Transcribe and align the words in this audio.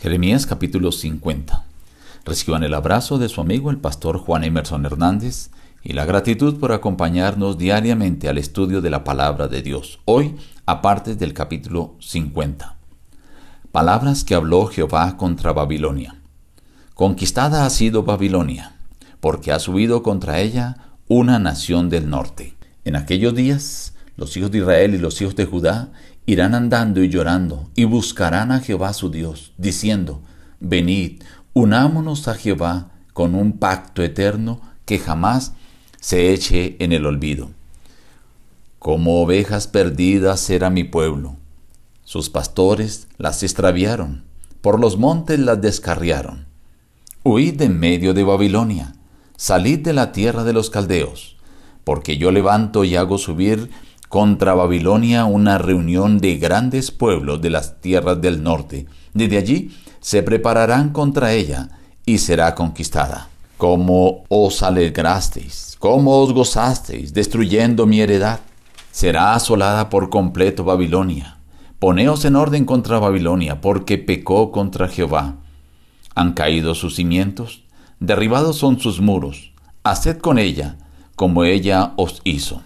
Jeremías 0.00 0.46
capítulo 0.46 0.92
50. 0.92 1.62
Reciban 2.24 2.62
el 2.62 2.72
abrazo 2.72 3.18
de 3.18 3.28
su 3.28 3.42
amigo 3.42 3.70
el 3.70 3.76
pastor 3.76 4.16
Juan 4.16 4.44
Emerson 4.44 4.86
Hernández 4.86 5.50
y 5.84 5.92
la 5.92 6.06
gratitud 6.06 6.58
por 6.58 6.72
acompañarnos 6.72 7.58
diariamente 7.58 8.30
al 8.30 8.38
estudio 8.38 8.80
de 8.80 8.88
la 8.88 9.04
palabra 9.04 9.46
de 9.46 9.60
Dios. 9.60 9.98
Hoy, 10.06 10.36
aparte 10.64 11.16
del 11.16 11.34
capítulo 11.34 11.96
50. 12.00 12.76
Palabras 13.72 14.24
que 14.24 14.34
habló 14.34 14.68
Jehová 14.68 15.18
contra 15.18 15.52
Babilonia. 15.52 16.16
Conquistada 16.94 17.66
ha 17.66 17.70
sido 17.70 18.02
Babilonia, 18.02 18.76
porque 19.20 19.52
ha 19.52 19.58
subido 19.58 20.02
contra 20.02 20.40
ella 20.40 20.78
una 21.08 21.38
nación 21.38 21.90
del 21.90 22.08
norte. 22.08 22.56
En 22.86 22.96
aquellos 22.96 23.34
días, 23.34 23.92
los 24.20 24.36
hijos 24.36 24.50
de 24.50 24.58
Israel 24.58 24.94
y 24.94 24.98
los 24.98 25.18
hijos 25.22 25.34
de 25.34 25.46
Judá 25.46 25.92
irán 26.26 26.54
andando 26.54 27.02
y 27.02 27.08
llorando 27.08 27.70
y 27.74 27.84
buscarán 27.84 28.52
a 28.52 28.60
Jehová 28.60 28.92
su 28.92 29.10
Dios, 29.10 29.54
diciendo, 29.56 30.20
Venid, 30.60 31.22
unámonos 31.54 32.28
a 32.28 32.34
Jehová 32.34 32.90
con 33.14 33.34
un 33.34 33.52
pacto 33.54 34.02
eterno 34.02 34.60
que 34.84 34.98
jamás 34.98 35.54
se 36.00 36.34
eche 36.34 36.76
en 36.80 36.92
el 36.92 37.06
olvido. 37.06 37.48
Como 38.78 39.22
ovejas 39.22 39.66
perdidas 39.66 40.50
era 40.50 40.68
mi 40.68 40.84
pueblo. 40.84 41.36
Sus 42.04 42.28
pastores 42.28 43.08
las 43.16 43.42
extraviaron, 43.42 44.24
por 44.60 44.78
los 44.80 44.98
montes 44.98 45.38
las 45.38 45.62
descarriaron. 45.62 46.44
Huid 47.24 47.54
de 47.54 47.70
medio 47.70 48.12
de 48.12 48.22
Babilonia, 48.22 48.94
salid 49.38 49.78
de 49.78 49.94
la 49.94 50.12
tierra 50.12 50.44
de 50.44 50.52
los 50.52 50.68
caldeos, 50.68 51.38
porque 51.84 52.18
yo 52.18 52.30
levanto 52.30 52.84
y 52.84 52.96
hago 52.96 53.16
subir 53.16 53.70
contra 54.10 54.54
Babilonia 54.54 55.24
una 55.24 55.56
reunión 55.56 56.18
de 56.18 56.36
grandes 56.36 56.90
pueblos 56.90 57.40
de 57.40 57.48
las 57.48 57.80
tierras 57.80 58.20
del 58.20 58.42
norte. 58.42 58.86
Desde 59.14 59.38
allí 59.38 59.70
se 60.00 60.24
prepararán 60.24 60.90
contra 60.90 61.32
ella 61.32 61.68
y 62.04 62.18
será 62.18 62.56
conquistada. 62.56 63.28
Como 63.56 64.24
os 64.28 64.64
alegrasteis, 64.64 65.76
como 65.78 66.18
os 66.18 66.32
gozasteis, 66.32 67.14
destruyendo 67.14 67.86
mi 67.86 68.00
heredad. 68.00 68.40
Será 68.90 69.34
asolada 69.34 69.88
por 69.88 70.10
completo 70.10 70.64
Babilonia. 70.64 71.38
Poneos 71.78 72.24
en 72.24 72.34
orden 72.34 72.64
contra 72.64 72.98
Babilonia, 72.98 73.60
porque 73.60 73.96
pecó 73.96 74.50
contra 74.50 74.88
Jehová. 74.88 75.36
Han 76.16 76.32
caído 76.32 76.74
sus 76.74 76.96
cimientos, 76.96 77.62
derribados 78.00 78.56
son 78.56 78.80
sus 78.80 79.00
muros. 79.00 79.52
Haced 79.84 80.18
con 80.18 80.40
ella 80.40 80.78
como 81.14 81.44
ella 81.44 81.92
os 81.94 82.22
hizo. 82.24 82.62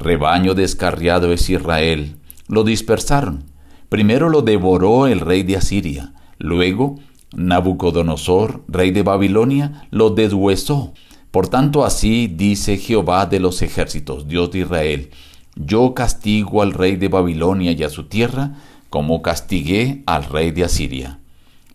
Rebaño 0.00 0.54
descarriado 0.54 1.30
es 1.30 1.50
Israel. 1.50 2.16
Lo 2.48 2.64
dispersaron. 2.64 3.44
Primero 3.90 4.30
lo 4.30 4.40
devoró 4.40 5.06
el 5.06 5.20
rey 5.20 5.42
de 5.42 5.58
Asiria. 5.58 6.14
Luego, 6.38 6.98
Nabucodonosor, 7.36 8.64
rey 8.66 8.92
de 8.92 9.02
Babilonia, 9.02 9.86
lo 9.90 10.08
deshuesó. 10.08 10.94
Por 11.30 11.48
tanto, 11.48 11.84
así 11.84 12.28
dice 12.28 12.78
Jehová 12.78 13.26
de 13.26 13.40
los 13.40 13.60
ejércitos, 13.60 14.26
Dios 14.26 14.50
de 14.52 14.60
Israel. 14.60 15.10
Yo 15.54 15.92
castigo 15.92 16.62
al 16.62 16.72
rey 16.72 16.96
de 16.96 17.08
Babilonia 17.08 17.72
y 17.72 17.82
a 17.82 17.90
su 17.90 18.04
tierra, 18.04 18.54
como 18.88 19.20
castigué 19.20 20.02
al 20.06 20.24
rey 20.24 20.50
de 20.50 20.64
Asiria. 20.64 21.18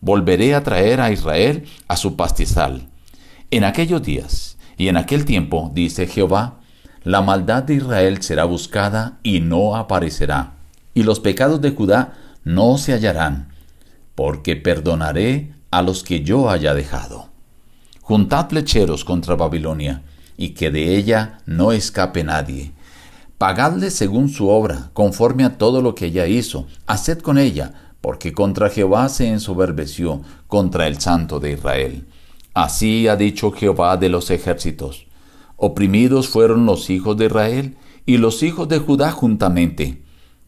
Volveré 0.02 0.56
a 0.56 0.64
traer 0.64 1.00
a 1.00 1.12
Israel 1.12 1.66
a 1.88 1.96
su 1.96 2.16
pastizal. 2.16 2.90
En 3.52 3.64
aquellos 3.66 4.02
días 4.02 4.58
y 4.78 4.88
en 4.88 4.98
aquel 4.98 5.26
tiempo, 5.26 5.72
dice 5.76 6.08
Jehová, 6.08 6.60
la 7.06 7.22
maldad 7.22 7.64
de 7.64 7.76
Israel 7.76 8.22
será 8.24 8.46
buscada 8.46 9.20
y 9.22 9.40
no 9.40 9.76
aparecerá, 9.76 10.54
y 10.96 11.04
los 11.04 11.20
pecados 11.20 11.62
de 11.62 11.70
Judá 11.70 12.16
no 12.44 12.80
se 12.80 12.94
hallarán, 12.94 13.50
porque 14.16 14.56
perdonaré 14.56 15.54
a 15.70 15.84
los 15.84 16.04
que 16.04 16.24
yo 16.24 16.50
haya 16.50 16.74
dejado. 16.74 17.30
Juntad 18.02 18.50
flecheros 18.50 19.06
contra 19.06 19.36
Babilonia, 19.36 20.02
y 20.36 20.50
que 20.50 20.72
de 20.72 20.98
ella 20.98 21.38
no 21.46 21.72
escape 21.72 22.24
nadie. 22.24 22.72
Pagadle 23.38 23.92
según 23.92 24.30
su 24.30 24.50
obra, 24.50 24.90
conforme 24.94 25.44
a 25.44 25.60
todo 25.60 25.84
lo 25.84 25.94
que 25.94 26.08
ella 26.08 26.26
hizo, 26.26 26.66
haced 26.88 27.20
con 27.20 27.38
ella, 27.38 27.74
porque 28.02 28.34
contra 28.34 28.70
Jehová 28.70 29.10
se 29.10 29.28
ensoberbeció, 29.28 30.22
contra 30.48 30.88
el 30.88 31.00
Santo 31.00 31.40
de 31.40 31.52
Israel. 31.52 32.08
Así 32.56 33.08
ha 33.08 33.16
dicho 33.16 33.52
Jehová 33.52 33.98
de 33.98 34.10
los 34.10 34.32
ejércitos. 34.32 35.05
Oprimidos 35.58 36.28
fueron 36.28 36.66
los 36.66 36.90
hijos 36.90 37.18
de 37.18 37.26
Israel 37.26 37.78
y 38.06 38.18
los 38.18 38.44
hijos 38.44 38.68
de 38.68 38.80
Judá 38.80 39.12
juntamente. 39.12 40.04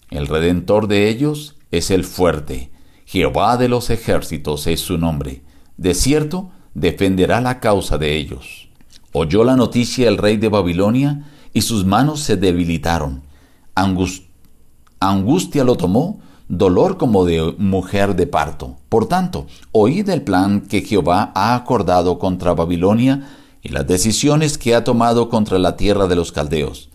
El 0.10 0.28
redentor 0.28 0.88
de 0.88 1.10
ellos 1.10 1.56
es 1.72 1.92
el 1.92 2.04
fuerte. 2.04 2.72
Jehová 3.06 3.58
de 3.58 3.70
los 3.70 3.90
ejércitos 3.90 4.68
es 4.68 4.82
su 4.82 4.98
nombre. 4.98 5.42
De 5.78 5.94
cierto, 5.94 6.52
defenderá 6.74 7.42
la 7.42 7.60
causa 7.60 7.98
de 7.98 8.16
ellos. 8.16 8.70
Oyó 9.14 9.44
la 9.44 9.56
noticia 9.56 10.08
el 10.08 10.18
rey 10.18 10.38
de 10.38 10.50
Babilonia 10.50 11.26
y 11.54 11.62
sus 11.62 11.86
manos 11.86 12.20
se 12.20 12.36
debilitaron. 12.36 13.24
angustia 15.00 15.64
lo 15.64 15.76
tomó, 15.76 16.20
dolor 16.50 16.98
como 16.98 17.26
de 17.26 17.56
mujer 17.58 18.16
de 18.16 18.28
parto. 18.28 18.78
Por 18.90 19.08
tanto, 19.08 19.48
oíd 19.72 20.10
el 20.10 20.22
plan 20.22 20.62
que 20.62 20.82
Jehová 20.82 21.32
ha 21.34 21.56
acordado 21.56 22.20
contra 22.20 22.54
Babilonia 22.54 23.28
y 23.62 23.70
las 23.70 23.88
decisiones 23.88 24.58
que 24.58 24.76
ha 24.76 24.84
tomado 24.84 25.30
contra 25.30 25.60
la 25.60 25.76
tierra 25.76 26.08
de 26.08 26.16
los 26.16 26.32
caldeos. 26.32 26.90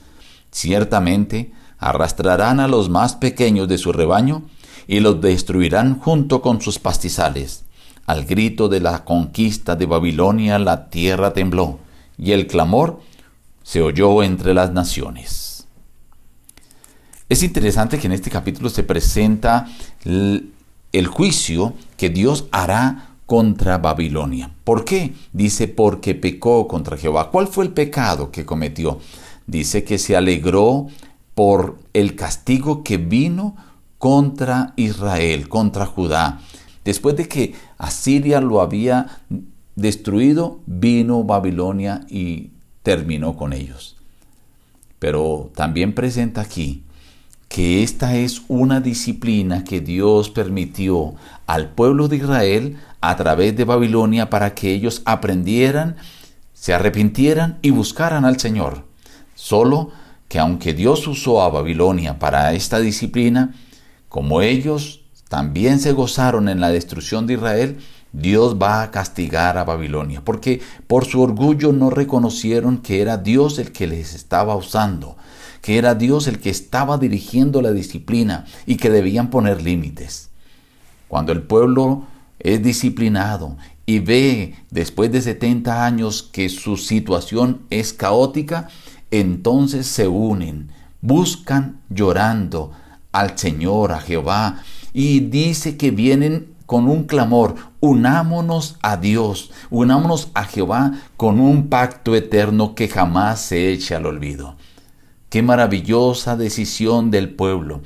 Ciertamente 0.51 1.53
arrastrarán 1.79 2.61
a 2.61 2.69
los 2.69 2.89
más 2.89 3.17
pequeños 3.17 3.69
de 3.69 3.79
su 3.79 3.93
rebaño 3.93 4.43
y 4.87 5.01
los 5.01 5.21
destruirán 5.21 5.99
junto 5.99 6.43
con 6.43 6.61
sus 6.61 6.79
pastizales. 6.79 7.65
Al 8.07 8.25
grito 8.25 8.69
de 8.69 8.81
la 8.81 9.05
conquista 9.05 9.77
de 9.77 9.87
Babilonia 9.87 10.59
la 10.59 10.91
tierra 10.91 11.33
tembló 11.33 11.79
y 12.19 12.33
el 12.33 12.47
clamor 12.47 13.01
se 13.63 13.81
oyó 13.81 14.23
entre 14.23 14.55
las 14.55 14.73
naciones. 14.73 15.67
Es 17.29 17.43
interesante 17.43 17.99
que 17.99 18.07
en 18.07 18.13
este 18.13 18.31
capítulo 18.31 18.69
se 18.69 18.83
presenta 18.83 19.67
el, 20.05 21.07
juicio 21.07 21.75
que 21.97 22.11
Dios 22.11 22.47
hará 22.51 23.12
contra 23.33 23.79
Babilonia. 23.79 24.51
¿Por 24.63 24.85
qué? 24.85 25.15
Dice, 25.33 25.67
porque 25.67 26.15
pecó 26.15 26.69
contra 26.69 26.99
Jehová. 26.99 27.31
¿Cuál 27.31 27.47
fue 27.47 27.65
el 27.65 27.73
pecado 27.73 28.31
que 28.31 28.45
cometió? 28.45 29.01
Dice 29.47 29.85
que 29.85 29.97
se 29.97 30.15
alegró 30.15 30.89
por 31.35 31.79
el 31.95 32.15
castigo 32.15 32.85
que 32.85 32.99
vino 32.99 33.57
contra 33.97 34.75
Israel, 34.77 35.49
contra 35.49 35.87
Judá. 35.87 36.43
Después 36.85 37.17
de 37.17 37.27
que 37.27 37.55
Asiria 37.79 38.43
lo 38.43 38.61
había 38.61 39.23
destruido, 39.77 40.61
vino 40.67 41.25
Babilonia 41.25 42.05
y 42.11 42.51
terminó 42.83 43.35
con 43.35 43.55
ellos. 43.55 43.97
Pero 44.99 45.51
también 45.55 45.95
presenta 45.95 46.43
aquí 46.43 46.83
que 47.53 47.83
esta 47.83 48.17
es 48.17 48.41
una 48.49 48.81
disciplina 48.81 49.63
que 49.63 49.83
Dios 49.83 50.31
permitió 50.31 51.17
al 51.47 51.69
pueblo 51.69 52.09
de 52.09 52.17
Israel 52.17 52.79
a 53.03 53.15
través 53.17 53.55
de 53.55 53.67
Babilonia 53.67 54.31
para 54.31 54.55
que 54.55 54.73
ellos 54.73 55.03
aprendieran, 55.05 55.97
se 56.55 56.73
arrepintieran 56.73 57.59
y 57.61 57.69
buscaran 57.69 58.25
al 58.25 58.41
Señor. 58.41 58.87
Solo 59.35 59.91
que 60.29 60.39
aunque 60.39 60.73
Dios 60.73 61.07
usó 61.07 61.43
a 61.43 61.51
Babilonia 61.51 62.19
para 62.19 62.55
esta 62.55 62.81
disciplina, 62.81 63.53
como 64.09 64.41
ellos 64.41 65.03
también 65.29 65.79
se 65.79 65.93
gozaron 65.93 66.49
en 66.49 66.59
la 66.59 66.71
destrucción 66.71 67.27
de 67.27 67.35
Israel, 67.35 67.81
Dios 68.13 68.57
va 68.57 68.81
a 68.81 68.91
castigar 68.91 69.59
a 69.59 69.65
Babilonia, 69.65 70.23
porque 70.25 70.63
por 70.87 71.05
su 71.05 71.21
orgullo 71.21 71.75
no 71.75 71.91
reconocieron 71.91 72.79
que 72.79 73.03
era 73.03 73.19
Dios 73.19 73.59
el 73.59 73.73
que 73.73 73.87
les 73.87 74.15
estaba 74.15 74.57
usando 74.57 75.19
que 75.63 75.79
era 75.79 75.95
Dios 75.95 76.27
el 76.27 76.41
que 76.41 76.51
estaba 76.51 76.99
dirigiendo 76.99 77.63
la 77.63 77.73
disciplina 77.73 78.45
y 78.67 78.77
que 78.77 78.91
debían 78.91 79.31
poner 79.31 79.63
límites. 79.63 80.29
Cuando 81.09 81.33
el 81.33 81.43
pueblo 81.43 82.05
es 82.41 82.63
disciplinado 82.63 83.57
y 83.87 84.01
ve 84.01 84.57
después 84.71 85.11
de 85.13 85.23
70 85.23 85.87
años 85.87 86.23
que 86.23 86.49
su 86.49 86.77
situación 86.77 87.63
es 87.71 87.93
caótica, 87.93 88.69
entonces 89.11 89.87
se 89.87 90.09
unen, 90.09 90.71
buscan 91.01 91.81
llorando 91.89 92.73
al 93.13 93.39
Señor, 93.39 93.93
a 93.93 94.01
Jehová, 94.01 94.63
y 94.93 95.21
dice 95.21 95.77
que 95.77 95.91
vienen 95.91 96.49
con 96.67 96.89
un 96.89 97.05
clamor, 97.05 97.55
unámonos 97.81 98.79
a 98.83 98.97
Dios, 98.97 99.51
unámonos 99.71 100.31
a 100.35 100.45
Jehová 100.45 100.93
con 101.17 101.39
un 101.39 101.69
pacto 101.69 102.17
eterno 102.17 102.75
que 102.75 102.89
jamás 102.89 103.41
se 103.41 103.71
eche 103.73 103.95
al 103.95 104.07
olvido. 104.07 104.57
Qué 105.33 105.41
maravillosa 105.41 106.37
decisión 106.37 107.11
del 107.11 107.31
pueblo. 107.31 107.81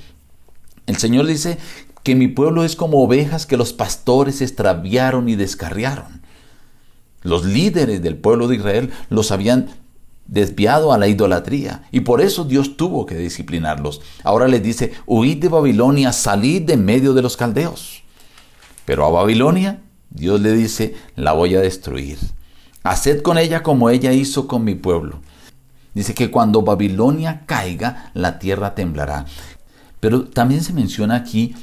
El 0.87 0.96
Señor 0.96 1.26
dice 1.26 1.58
que 2.02 2.16
mi 2.16 2.26
pueblo 2.26 2.64
es 2.64 2.75
como 2.75 3.00
ovejas 3.00 3.46
que 3.46 3.56
los 3.56 3.72
pastores 3.72 4.43
extraviaron 4.43 5.28
y 5.28 5.37
descarriaron. 5.37 6.22
Los 7.22 7.44
líderes 7.44 8.02
del 8.02 8.16
pueblo 8.16 8.48
de 8.48 8.56
Israel 8.56 8.90
los 9.10 9.31
habían 9.31 9.69
desviado 10.26 10.93
a 10.93 10.98
la 10.98 11.06
idolatría 11.06 11.84
y 11.93 12.00
por 12.00 12.20
eso 12.20 12.43
Dios 12.43 12.76
tuvo 12.76 13.06
que 13.06 13.14
disciplinarlos. 13.14 14.00
Ahora 14.25 14.48
les 14.48 14.64
dice, 14.64 14.94
huid 15.06 15.37
de 15.37 15.48
Babilonia, 15.48 16.12
salid 16.12 16.62
de 16.62 16.76
medio 16.76 17.14
de 17.14 17.22
los 17.22 17.37
caldeos. 17.37 18.02
Pero 18.87 19.04
a 19.06 19.10
Babilonia, 19.10 19.84
Dios 20.10 20.40
le 20.40 20.50
dice, 20.50 20.96
la 21.14 21.32
voy 21.32 21.54
a 21.54 21.60
destruir. 21.60 22.19
Haced 22.82 23.22
con 23.22 23.38
ella 23.38 23.62
como 23.62 23.88
ella 23.88 24.12
hizo 24.12 24.48
con 24.48 24.64
mi 24.64 24.75
pueblo. 24.75 25.20
Dice 25.96 26.12
que 26.12 26.31
cuando 26.31 26.60
Babilonia 26.60 27.44
caiga, 27.46 28.10
la 28.12 28.38
tierra 28.38 28.75
temblará. 28.75 29.25
Pero 29.98 30.26
también 30.26 30.62
se 30.62 30.75
menciona 30.75 31.16
aquí 31.16 31.54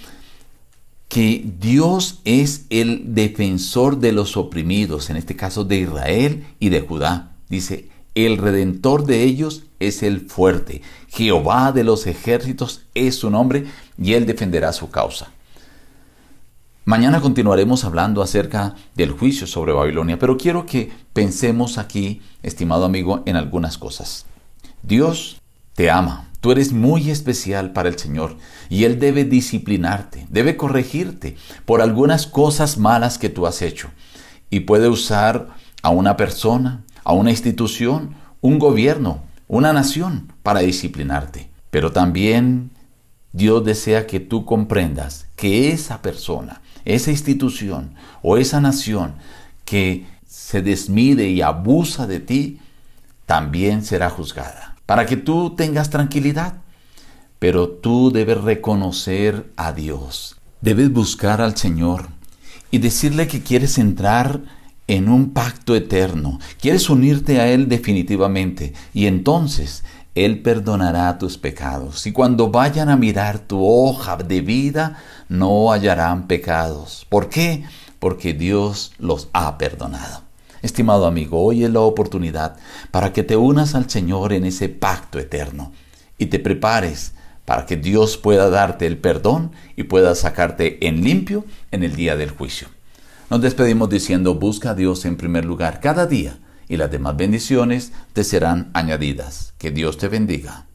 que 1.08 1.46
Dios 1.60 2.20
es 2.26 2.66
el 2.72 3.14
defensor 3.14 4.00
de 4.00 4.12
los 4.12 4.36
oprimidos, 4.36 5.12
en 5.12 5.18
este 5.18 5.36
caso 5.36 5.66
de 5.66 5.78
Israel 5.78 6.48
y 6.60 6.70
de 6.70 6.82
Judá. 6.82 7.34
Dice, 7.48 7.90
el 8.16 8.40
redentor 8.40 9.06
de 9.06 9.22
ellos 9.22 9.66
es 9.80 10.02
el 10.02 10.22
fuerte. 10.22 10.82
Jehová 11.10 11.72
de 11.72 11.84
los 11.84 12.08
ejércitos 12.08 12.88
es 12.96 13.14
su 13.14 13.30
nombre 13.30 13.66
y 14.00 14.14
él 14.14 14.26
defenderá 14.26 14.74
su 14.74 14.90
causa. 14.90 15.32
Mañana 16.86 17.22
continuaremos 17.22 17.86
hablando 17.86 18.22
acerca 18.22 18.76
del 18.94 19.12
juicio 19.12 19.48
sobre 19.48 19.72
Babilonia, 19.72 20.20
pero 20.20 20.36
quiero 20.38 20.66
que 20.66 20.92
pensemos 21.14 21.78
aquí, 21.78 22.22
estimado 22.42 22.84
amigo, 22.84 23.24
en 23.26 23.38
algunas 23.38 23.78
cosas. 23.78 24.26
Dios 24.82 25.40
te 25.76 25.90
ama, 25.90 26.28
tú 26.42 26.52
eres 26.52 26.74
muy 26.74 27.10
especial 27.10 27.72
para 27.72 27.88
el 27.88 27.98
Señor 27.98 28.36
y 28.70 28.84
Él 28.84 29.00
debe 29.00 29.24
disciplinarte, 29.24 30.28
debe 30.30 30.58
corregirte 30.58 31.38
por 31.64 31.82
algunas 31.82 32.28
cosas 32.28 32.78
malas 32.78 33.18
que 33.18 33.30
tú 33.30 33.48
has 33.48 33.62
hecho 33.62 33.90
y 34.50 34.62
puede 34.62 34.90
usar 34.90 35.56
a 35.84 35.90
una 35.90 36.18
persona, 36.18 36.84
a 37.06 37.14
una 37.14 37.32
institución, 37.32 38.16
un 38.42 38.60
gobierno, 38.60 39.22
una 39.48 39.72
nación 39.72 40.34
para 40.44 40.60
disciplinarte. 40.60 41.50
Pero 41.70 41.94
también 41.94 42.72
Dios 43.32 43.64
desea 43.64 44.06
que 44.06 44.20
tú 44.20 44.44
comprendas 44.44 45.28
que 45.38 45.72
esa 45.72 46.02
persona, 46.02 46.62
esa 46.86 47.12
institución 47.12 47.96
o 48.22 48.38
esa 48.38 48.62
nación 48.62 49.16
que 49.66 50.06
se 50.28 50.62
desmide 50.62 51.30
y 51.30 51.42
abusa 51.42 52.08
de 52.08 52.20
ti, 52.20 52.60
también 53.26 53.84
será 53.84 54.10
juzgada. 54.10 54.76
Para 54.86 55.06
que 55.06 55.18
tú 55.18 55.56
tengas 55.56 55.90
tranquilidad. 55.90 56.56
Pero 57.40 57.68
tú 57.68 58.10
debes 58.12 58.40
reconocer 58.40 59.52
a 59.58 59.74
Dios. 59.74 60.38
Debes 60.62 60.92
buscar 60.94 61.42
al 61.42 61.58
Señor 61.58 62.08
y 62.72 62.78
decirle 62.78 63.28
que 63.28 63.44
quieres 63.44 63.78
entrar 63.78 64.42
en 64.88 65.10
un 65.10 65.32
pacto 65.32 65.76
eterno. 65.76 66.40
Quieres 66.62 66.90
unirte 66.90 67.42
a 67.42 67.50
Él 67.50 67.68
definitivamente. 67.68 68.74
Y 68.94 69.08
entonces 69.08 69.84
Él 70.16 70.42
perdonará 70.42 71.18
tus 71.18 71.38
pecados. 71.38 72.06
Y 72.06 72.12
cuando 72.12 72.52
vayan 72.52 72.90
a 72.90 72.98
mirar 72.98 73.40
tu 73.40 73.66
hoja 73.66 74.18
de 74.18 74.42
vida, 74.42 74.98
no 75.28 75.72
hallarán 75.72 76.28
pecados. 76.28 77.08
¿Por 77.10 77.30
qué? 77.30 77.64
Porque 78.00 78.34
Dios 78.34 78.94
los 79.00 79.30
ha 79.34 79.58
perdonado. 79.58 80.22
Estimado 80.62 81.08
amigo, 81.08 81.44
hoy 81.44 81.64
es 81.64 81.72
la 81.72 81.82
oportunidad 81.82 82.56
para 82.92 83.12
que 83.12 83.24
te 83.24 83.36
unas 83.36 83.76
al 83.76 83.90
Señor 83.90 84.32
en 84.34 84.46
ese 84.46 84.70
pacto 84.70 85.20
eterno 85.20 85.74
y 86.18 86.28
te 86.28 86.40
prepares 86.40 87.14
para 87.44 87.66
que 87.66 87.76
Dios 87.76 88.16
pueda 88.16 88.50
darte 88.50 88.86
el 88.86 88.98
perdón 88.98 89.52
y 89.76 89.84
pueda 89.84 90.16
sacarte 90.16 90.88
en 90.88 91.04
limpio 91.04 91.44
en 91.72 91.84
el 91.84 91.96
día 91.96 92.16
del 92.16 92.30
juicio. 92.30 92.70
Nos 93.30 93.42
despedimos 93.42 93.90
diciendo, 93.90 94.36
busca 94.36 94.70
a 94.70 94.76
Dios 94.76 95.04
en 95.06 95.18
primer 95.18 95.44
lugar 95.44 95.82
cada 95.82 96.06
día 96.06 96.38
y 96.74 96.78
las 96.78 96.90
demás 96.90 97.16
bendiciones 97.16 97.92
te 98.14 98.24
serán 98.24 98.72
añadidas. 98.74 99.54
Que 99.60 99.70
Dios 99.70 100.00
te 100.00 100.08
bendiga. 100.08 100.66